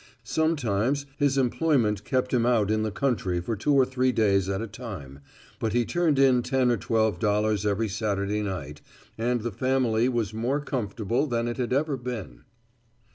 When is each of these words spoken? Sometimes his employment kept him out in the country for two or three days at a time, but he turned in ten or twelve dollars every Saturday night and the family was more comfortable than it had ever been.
Sometimes 0.23 1.05
his 1.19 1.37
employment 1.37 2.03
kept 2.03 2.33
him 2.33 2.43
out 2.43 2.71
in 2.71 2.81
the 2.81 2.89
country 2.89 3.39
for 3.39 3.55
two 3.55 3.75
or 3.75 3.85
three 3.85 4.11
days 4.11 4.49
at 4.49 4.59
a 4.59 4.65
time, 4.65 5.19
but 5.59 5.73
he 5.73 5.85
turned 5.85 6.17
in 6.17 6.41
ten 6.41 6.71
or 6.71 6.77
twelve 6.77 7.19
dollars 7.19 7.67
every 7.67 7.87
Saturday 7.87 8.41
night 8.41 8.81
and 9.15 9.41
the 9.41 9.51
family 9.51 10.09
was 10.09 10.33
more 10.33 10.59
comfortable 10.59 11.27
than 11.27 11.47
it 11.47 11.57
had 11.57 11.71
ever 11.71 11.97
been. 11.97 12.45